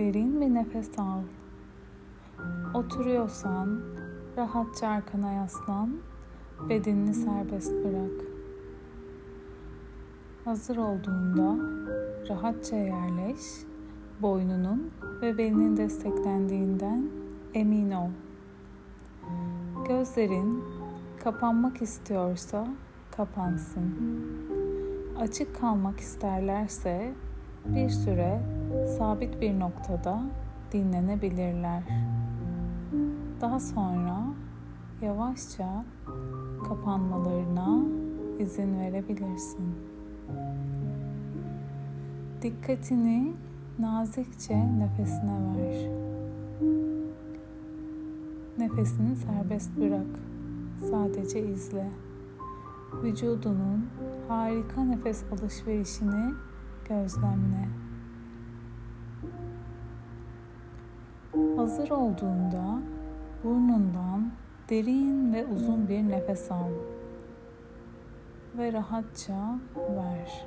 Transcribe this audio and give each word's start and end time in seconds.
Derin 0.00 0.40
bir 0.40 0.54
nefes 0.54 0.98
al. 0.98 1.22
Oturuyorsan 2.74 3.80
rahatça 4.36 4.88
arkana 4.88 5.32
yaslan. 5.32 5.90
Bedenini 6.68 7.14
serbest 7.14 7.72
bırak. 7.72 8.26
Hazır 10.44 10.76
olduğunda 10.76 11.56
rahatça 12.28 12.76
yerleş. 12.76 13.40
Boynunun 14.22 14.90
ve 15.22 15.38
belinin 15.38 15.76
desteklendiğinden 15.76 17.10
emin 17.54 17.90
ol. 17.90 18.10
Gözlerin 19.88 20.64
kapanmak 21.24 21.82
istiyorsa 21.82 22.68
kapansın. 23.16 23.94
Açık 25.18 25.60
kalmak 25.60 26.00
isterlerse 26.00 27.12
bir 27.64 27.88
süre 27.88 28.40
sabit 28.98 29.40
bir 29.40 29.60
noktada 29.60 30.22
dinlenebilirler. 30.72 31.82
Daha 33.40 33.60
sonra 33.60 34.20
yavaşça 35.02 35.84
kapanmalarına 36.68 37.78
izin 38.38 38.80
verebilirsin. 38.80 39.74
Dikkatini 42.42 43.32
nazikçe 43.78 44.56
nefesine 44.78 45.56
ver. 45.56 45.90
Nefesini 48.58 49.16
serbest 49.16 49.76
bırak. 49.76 50.06
Sadece 50.90 51.40
izle. 51.40 51.90
Vücudunun 53.02 53.86
harika 54.28 54.84
nefes 54.84 55.24
alışverişini 55.32 56.34
gözlemle. 56.88 57.89
Hazır 61.56 61.90
olduğunda 61.90 62.78
burnundan 63.44 64.30
derin 64.70 65.32
ve 65.34 65.46
uzun 65.46 65.88
bir 65.88 66.08
nefes 66.08 66.50
al 66.50 66.70
ve 68.58 68.72
rahatça 68.72 69.58
ver. 69.76 70.46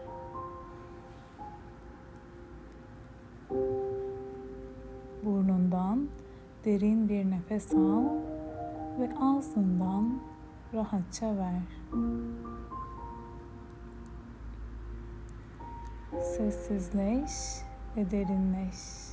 Burnundan 5.26 6.08
derin 6.66 7.10
bir 7.10 7.32
nefes 7.32 7.74
al 7.74 8.04
ve 9.00 9.10
ağzından 9.22 10.20
rahatça 10.74 11.38
ver. 11.38 11.62
Sessizleş 16.22 17.32
ve 17.98 18.12
derinleş. 18.12 19.13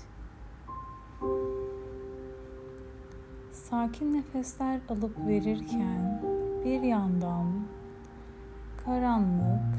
Sakin 3.71 4.15
nefesler 4.15 4.81
alıp 4.89 5.27
verirken 5.27 6.23
bir 6.65 6.83
yandan 6.83 7.47
karanlık 8.85 9.79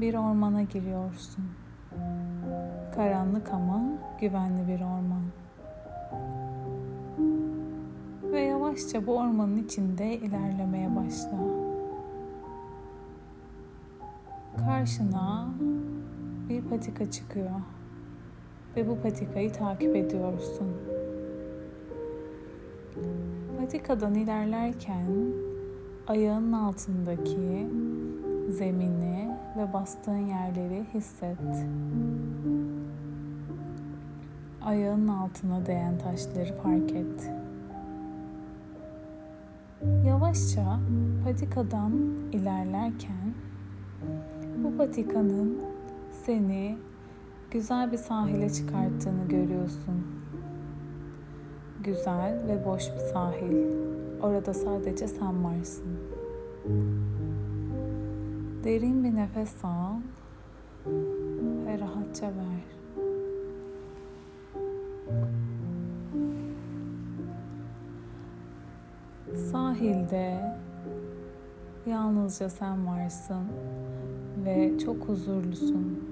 bir 0.00 0.14
ormana 0.14 0.62
giriyorsun. 0.62 1.44
Karanlık 2.94 3.52
ama 3.52 3.82
güvenli 4.20 4.68
bir 4.68 4.80
orman. 4.80 5.22
Ve 8.32 8.40
yavaşça 8.40 9.06
bu 9.06 9.18
ormanın 9.18 9.56
içinde 9.56 10.16
ilerlemeye 10.16 10.96
başla. 10.96 11.38
Karşına 14.56 15.48
bir 16.48 16.62
patika 16.62 17.10
çıkıyor 17.10 17.60
ve 18.76 18.88
bu 18.88 19.02
patikayı 19.02 19.52
takip 19.52 19.96
ediyorsun. 19.96 20.91
Patikadan 23.58 24.14
ilerlerken 24.14 25.06
ayağının 26.06 26.52
altındaki 26.52 27.68
zemini 28.48 29.36
ve 29.56 29.72
bastığın 29.72 30.26
yerleri 30.26 30.84
hisset. 30.94 31.38
Ayağının 34.62 35.08
altına 35.08 35.66
değen 35.66 35.98
taşları 35.98 36.54
fark 36.62 36.92
et. 36.92 37.32
Yavaşça 40.06 40.78
patikadan 41.24 41.92
ilerlerken 42.32 43.34
bu 44.64 44.76
patikanın 44.76 45.58
seni 46.26 46.78
güzel 47.50 47.92
bir 47.92 47.96
sahile 47.96 48.50
çıkarttığını 48.50 49.28
görüyorsun. 49.28 50.06
Güzel 51.84 52.42
ve 52.48 52.64
boş 52.64 52.82
bir 52.94 53.12
sahil. 53.12 53.66
Orada 54.22 54.54
sadece 54.54 55.08
sen 55.08 55.44
varsın. 55.44 55.98
Derin 58.64 59.04
bir 59.04 59.14
nefes 59.14 59.64
al 59.64 59.94
ve 61.66 61.78
rahatça 61.78 62.26
ver. 62.26 62.62
Sahilde 69.36 70.56
yalnızca 71.86 72.48
sen 72.48 72.86
varsın 72.86 73.44
ve 74.44 74.78
çok 74.78 75.08
huzurlusun. 75.08 76.04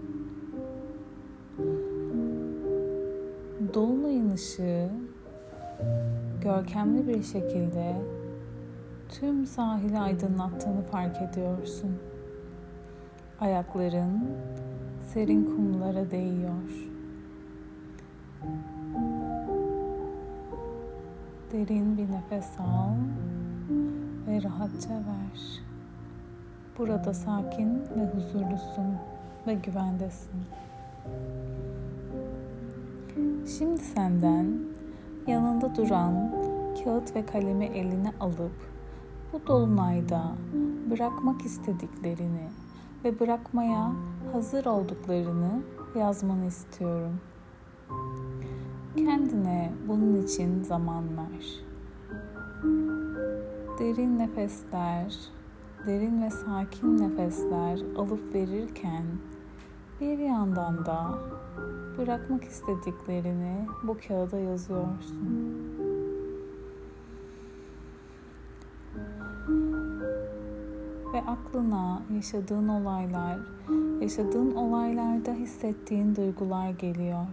Dolunayın 3.74 4.30
ışığı 4.30 4.90
görkemli 6.42 7.08
bir 7.08 7.22
şekilde 7.22 7.96
tüm 9.08 9.46
sahili 9.46 9.98
aydınlattığını 9.98 10.82
fark 10.82 11.16
ediyorsun. 11.22 11.98
Ayakların 13.40 14.20
serin 15.12 15.44
kumlara 15.44 16.10
değiyor. 16.10 16.90
Derin 21.52 21.96
bir 21.96 22.12
nefes 22.12 22.60
al 22.60 22.94
ve 24.26 24.42
rahatça 24.42 24.94
ver. 24.94 25.62
Burada 26.78 27.14
sakin 27.14 27.80
ve 27.96 28.06
huzurlusun 28.14 28.96
ve 29.46 29.54
güvendesin. 29.54 30.40
Şimdi 33.58 33.80
senden 33.80 34.58
yanında 35.26 35.74
duran 35.74 36.32
kağıt 36.84 37.16
ve 37.16 37.26
kalemi 37.26 37.64
eline 37.64 38.12
alıp 38.20 38.52
bu 39.32 39.46
dolunayda 39.46 40.22
bırakmak 40.90 41.42
istediklerini 41.42 42.48
ve 43.04 43.20
bırakmaya 43.20 43.92
hazır 44.32 44.66
olduklarını 44.66 45.62
yazmanı 45.98 46.46
istiyorum. 46.46 47.20
Kendine 48.96 49.72
bunun 49.88 50.22
için 50.22 50.62
zaman 50.62 51.04
ver. 51.16 51.64
Derin 53.78 54.18
nefesler, 54.18 55.16
derin 55.86 56.22
ve 56.22 56.30
sakin 56.30 56.98
nefesler 56.98 57.80
alıp 57.96 58.34
verirken 58.34 59.04
bir 60.00 60.18
yandan 60.18 60.86
da 60.86 61.18
bırakmak 62.00 62.44
istediklerini 62.44 63.66
bu 63.82 63.96
kağıda 64.08 64.38
yazıyorsun. 64.38 65.28
Ve 71.12 71.22
aklına 71.26 72.02
yaşadığın 72.14 72.68
olaylar, 72.68 73.38
yaşadığın 74.00 74.54
olaylarda 74.54 75.32
hissettiğin 75.32 76.16
duygular 76.16 76.70
geliyor. 76.70 77.26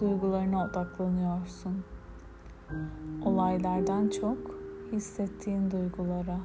Duygularına 0.00 0.66
odaklanıyorsun. 0.66 1.84
Olaylardan 3.24 4.08
çok 4.08 4.38
hissettiğin 4.92 5.70
duygulara. 5.70 6.40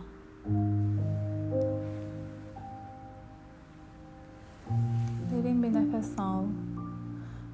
Nefes 6.07 6.49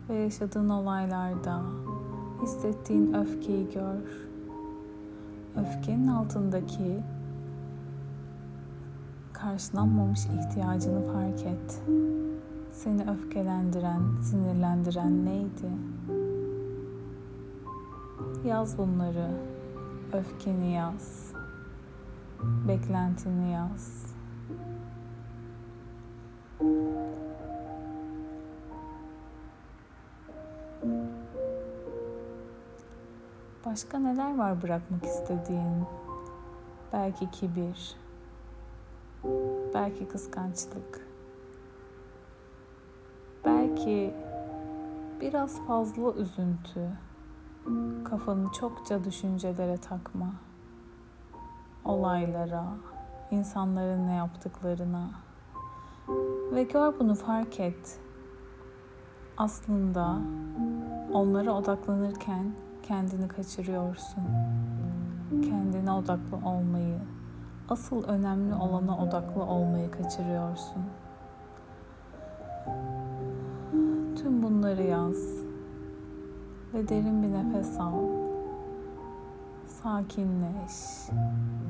ve 0.09 0.15
yaşadığın 0.15 0.69
olaylarda 0.69 1.61
hissettiğin 2.41 3.13
öfkeyi 3.13 3.69
gör. 3.69 4.29
Öfkenin 5.55 6.07
altındaki 6.07 7.03
karşılanmamış 9.33 10.19
ihtiyacını 10.25 11.13
fark 11.13 11.45
et. 11.45 11.81
Seni 12.71 13.11
öfkelendiren, 13.11 14.01
sinirlendiren 14.21 15.25
neydi? 15.25 15.69
Yaz 18.45 18.77
bunları. 18.77 19.29
Öfkeni 20.13 20.73
yaz. 20.73 21.33
Beklentini 22.67 23.51
yaz. 23.51 24.13
Başka 33.65 33.99
neler 33.99 34.37
var 34.37 34.61
bırakmak 34.61 35.03
istediğin? 35.03 35.85
Belki 36.93 37.31
kibir, 37.31 37.95
belki 39.73 40.07
kıskançlık, 40.07 41.07
belki 43.45 44.13
biraz 45.21 45.65
fazla 45.67 46.13
üzüntü, 46.13 46.89
kafanı 48.05 48.51
çokça 48.51 49.03
düşüncelere 49.03 49.77
takma, 49.77 50.33
olaylara, 51.85 52.65
insanların 53.31 54.07
ne 54.07 54.15
yaptıklarına 54.15 55.09
ve 56.51 56.63
gör 56.63 56.99
bunu 56.99 57.15
fark 57.15 57.59
et. 57.59 57.99
Aslında 59.37 60.17
onlara 61.13 61.51
odaklanırken 61.51 62.53
kendini 62.83 63.27
kaçırıyorsun. 63.27 64.23
Kendine 65.31 65.91
odaklı 65.91 66.37
olmayı, 66.49 66.99
asıl 67.69 68.03
önemli 68.03 68.55
olana 68.55 68.97
odaklı 68.97 69.43
olmayı 69.43 69.91
kaçırıyorsun. 69.91 70.83
Tüm 74.15 74.43
bunları 74.43 74.83
yaz 74.83 75.17
ve 76.73 76.89
derin 76.89 77.23
bir 77.23 77.31
nefes 77.31 77.79
al. 77.79 77.93
Sakinleş. 79.67 81.09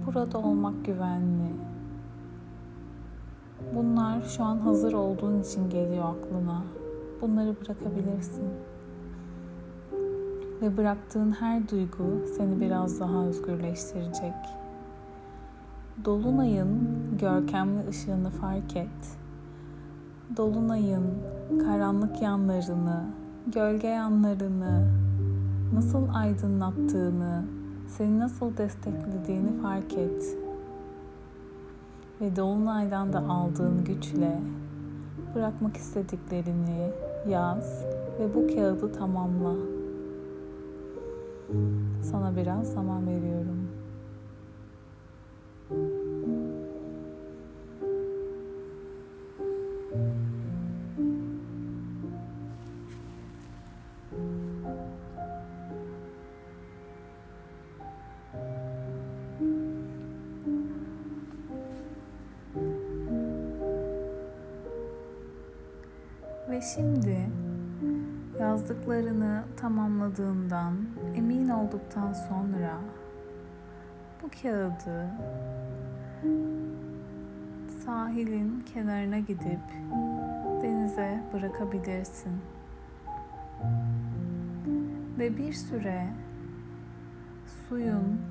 Burada 0.06 0.38
olmak 0.38 0.86
güvenli. 0.86 1.54
Bunlar 3.75 4.21
şu 4.21 4.44
an 4.44 4.57
hazır 4.57 4.94
olduğun 4.94 5.42
için 5.42 5.69
geliyor 5.69 6.06
aklına. 6.06 6.63
Bunları 7.21 7.56
bırakabilirsin. 7.62 8.50
Ve 10.63 10.77
bıraktığın 10.77 11.31
her 11.31 11.69
duygu 11.69 12.27
seni 12.38 12.62
biraz 12.62 13.00
daha 13.00 13.25
özgürleştirecek. 13.25 14.33
Dolunayın 16.06 16.89
görkemli 17.19 17.88
ışığını 17.89 18.30
fark 18.30 18.75
et. 18.75 19.18
Dolunayın 20.38 21.04
karanlık 21.65 22.21
yanlarını, 22.21 23.06
gölge 23.48 23.88
yanlarını 23.88 24.88
nasıl 25.74 26.07
aydınlattığını, 26.13 27.45
seni 27.88 28.19
nasıl 28.19 28.57
desteklediğini 28.57 29.62
fark 29.62 29.94
et. 29.94 30.38
Ve 32.21 32.36
dolunaydan 32.36 33.13
da 33.13 33.19
aldığın 33.19 33.83
güçle 33.83 34.39
bırakmak 35.36 35.77
istediklerini 35.77 36.92
yaz 37.30 37.86
ve 38.19 38.36
bu 38.36 38.48
kağıdı 38.56 38.94
tamamla. 38.94 39.72
Sana 42.01 42.36
biraz 42.36 42.74
zaman 42.74 43.07
veriyorum. 43.07 43.69
Ve 66.50 66.62
şimdi 66.62 67.30
yazdıklarını 68.44 69.44
tamamladığından 69.57 70.74
emin 71.16 71.50
olduktan 71.50 72.13
sonra 72.13 72.78
bu 74.24 74.30
kağıdı 74.42 75.10
sahilin 77.86 78.66
kenarına 78.74 79.19
gidip 79.19 79.60
denize 80.62 81.24
bırakabilirsin. 81.34 82.34
Ve 85.19 85.38
bir 85.38 85.54
süre 85.54 86.07
suyun 87.69 88.22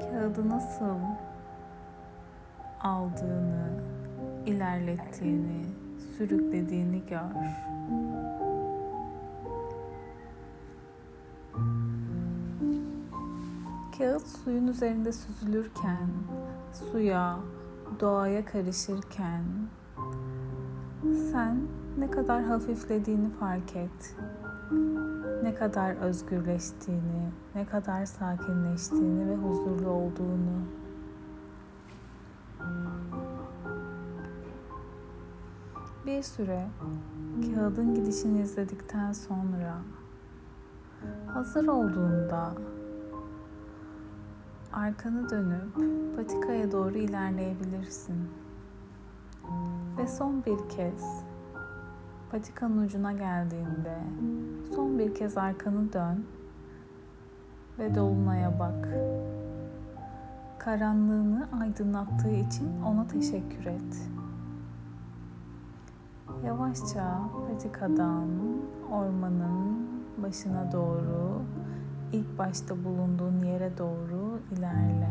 kağıdı 0.00 0.48
nasıl 0.48 0.98
aldığını, 2.80 3.68
ilerlettiğini, 4.46 5.64
sürüklediğini 6.16 7.02
gör. 7.06 8.23
Kağıt 13.98 14.26
suyun 14.26 14.66
üzerinde 14.66 15.12
süzülürken, 15.12 16.08
suya, 16.72 17.38
doğaya 18.00 18.44
karışırken 18.44 19.44
sen 21.32 21.58
ne 21.98 22.10
kadar 22.10 22.42
hafiflediğini 22.42 23.30
fark 23.30 23.76
et. 23.76 24.16
Ne 25.42 25.54
kadar 25.54 25.96
özgürleştiğini, 25.96 27.30
ne 27.54 27.66
kadar 27.66 28.06
sakinleştiğini 28.06 29.30
ve 29.30 29.36
huzurlu 29.36 29.88
olduğunu. 29.88 30.60
Bir 36.06 36.22
süre 36.22 36.66
kağıdın 37.54 37.94
gidişini 37.94 38.42
izledikten 38.42 39.12
sonra 39.12 39.74
hazır 41.26 41.66
olduğunda 41.66 42.54
arkanı 44.74 45.30
dönüp 45.30 45.76
patikaya 46.16 46.72
doğru 46.72 46.98
ilerleyebilirsin. 46.98 48.30
Ve 49.98 50.06
son 50.08 50.44
bir 50.44 50.68
kez 50.68 51.24
patikanın 52.30 52.84
ucuna 52.84 53.12
geldiğinde 53.12 53.98
son 54.74 54.98
bir 54.98 55.14
kez 55.14 55.38
arkanı 55.38 55.92
dön 55.92 56.24
ve 57.78 57.94
dolunaya 57.94 58.58
bak. 58.58 58.88
Karanlığını 60.58 61.48
aydınlattığı 61.60 62.30
için 62.30 62.82
ona 62.82 63.06
teşekkür 63.06 63.66
et. 63.66 64.10
Yavaşça 66.44 67.20
patikadan 67.48 68.28
ormanın 68.90 69.88
başına 70.22 70.72
doğru 70.72 71.42
ilk 72.14 72.38
başta 72.38 72.84
bulunduğun 72.84 73.42
yere 73.44 73.78
doğru 73.78 74.40
ilerle. 74.52 75.10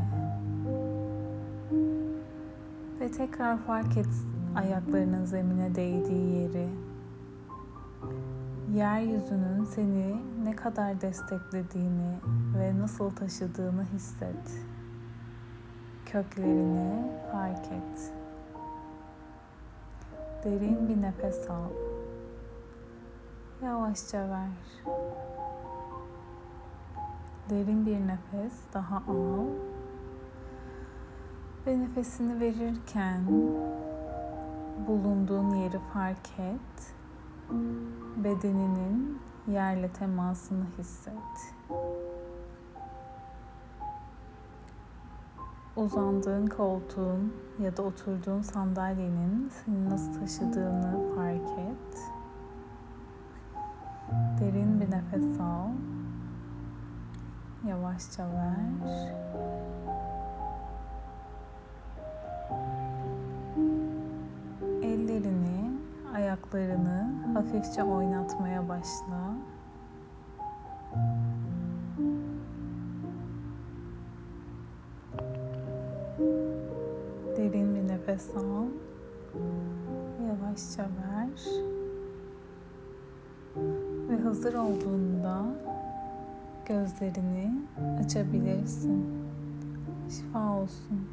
Ve 3.00 3.12
tekrar 3.12 3.58
fark 3.58 3.98
et 3.98 4.10
ayaklarının 4.56 5.26
zemine 5.26 5.76
değdiği 5.76 6.42
yeri. 6.42 6.70
Yeryüzünün 8.74 9.66
seni 9.66 10.16
ne 10.44 10.56
kadar 10.56 11.02
desteklediğini 11.02 12.20
ve 12.58 12.80
nasıl 12.80 13.10
taşıdığını 13.10 13.86
hisset. 13.94 14.64
Köklerini 16.06 17.12
fark 17.32 17.66
et. 17.66 18.12
Derin 20.44 20.90
bir 20.90 21.02
nefes 21.02 21.50
al. 21.50 21.70
Yavaşça 23.64 24.30
ver. 24.30 24.94
Derin 27.50 27.86
bir 27.86 28.00
nefes 28.08 28.54
daha 28.74 28.98
al. 28.98 29.46
Ve 31.68 31.80
nefesini 31.80 32.40
verirken 32.40 33.28
bulunduğun 34.88 35.56
yeri 35.56 35.80
fark 35.94 36.40
et. 36.40 36.94
Bedeninin 38.18 39.22
yerle 39.48 39.90
temasını 39.90 40.66
hisset. 40.78 41.54
Uzandığın 45.76 46.48
koltuğun 46.48 47.34
ya 47.60 47.78
da 47.78 47.82
oturduğun 47.82 48.42
sandalyenin 48.42 49.50
seni 49.50 49.90
nasıl 49.90 50.20
taşıdığını 50.20 51.16
fark 51.16 51.60
et. 51.60 52.00
Derin 54.40 54.82
bir 54.82 54.92
nefes 54.92 55.40
al. 55.40 55.70
Yavaşça 57.68 58.24
ver. 58.24 59.14
Ellerini, 64.82 65.72
ayaklarını 66.16 67.14
hafifçe 67.34 67.84
oynatmaya 67.84 68.70
başla. 68.70 69.34
Derin 77.38 77.76
bir 77.76 77.88
nefes 77.88 78.30
al. 78.36 78.66
Yavaşça 80.28 80.84
ver. 80.84 81.46
Ve 84.10 84.22
hazır 84.24 84.54
olduğunda 84.54 85.46
gözlerini 86.66 87.52
açabilirsin. 88.06 89.06
Şifa 90.10 90.54
olsun. 90.58 91.08